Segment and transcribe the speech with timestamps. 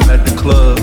[0.00, 0.78] time at the club,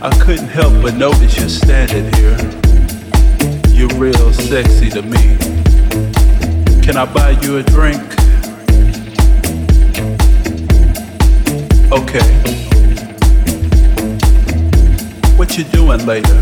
[0.00, 2.38] I couldn't help but notice you're standing here.
[3.68, 5.36] You're real sexy to me.
[6.82, 8.02] Can I buy you a drink?
[11.92, 12.28] Okay.
[15.36, 16.40] What you doing later?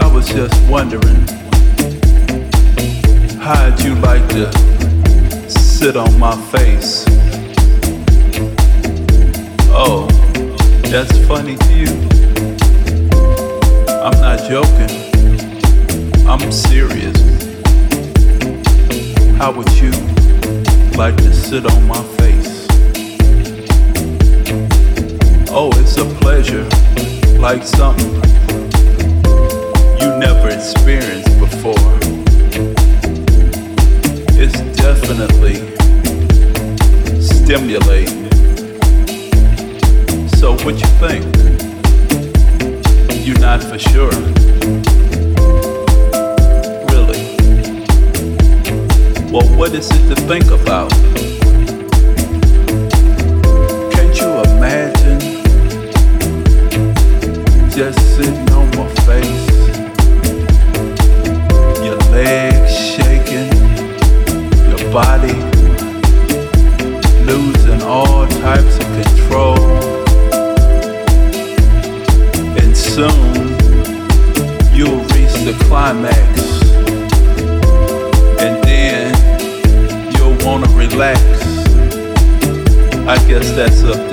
[0.00, 1.26] I was just wondering,
[3.38, 4.50] how'd you like to
[5.48, 7.19] sit on my face?
[9.72, 10.06] Oh,
[10.90, 11.86] that's funny to you?
[14.02, 14.90] I'm not joking.
[16.26, 17.16] I'm serious.
[19.38, 19.92] How would you
[20.98, 22.66] like to sit on my face?
[25.52, 26.68] Oh, it's a pleasure,
[27.38, 28.14] like something
[30.00, 31.74] you never experienced before.
[34.36, 35.56] It's definitely
[37.20, 38.19] stimulating.
[40.50, 41.24] What you think?
[43.24, 44.10] You're not for sure.
[46.90, 47.36] Really?
[49.32, 51.39] Well, what is it to think about?
[83.40, 84.09] I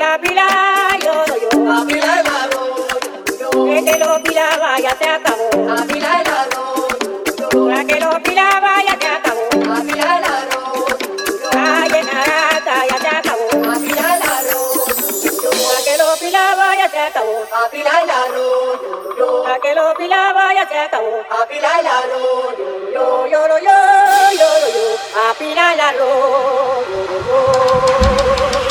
[0.00, 0.46] la pila
[1.04, 1.50] lloro yo.
[1.70, 2.62] La pila lloro
[3.38, 3.50] yo.
[3.84, 5.48] Que lo pilaba ya te acabó.
[5.68, 6.88] La pila lloro
[7.36, 7.86] yo.
[7.86, 9.44] Que lo pilaba ya te acabó.
[9.68, 10.60] La pila lloro
[11.42, 11.48] yo.
[11.52, 13.46] Ay, en arata ya te acabó.
[13.66, 14.60] La pila lloro
[15.42, 15.50] yo.
[15.84, 17.36] Que lo pilaba ya te acabó.
[17.52, 19.44] La pila lloro yo.
[19.62, 21.14] Que lo pilaba ya te acabó.
[21.28, 22.68] La pila lloro yo.
[22.94, 23.76] Yo lloro yo,
[24.40, 24.76] lloro yo.
[24.76, 24.86] yo.
[25.14, 26.08] La pila lloro
[27.28, 28.69] yo.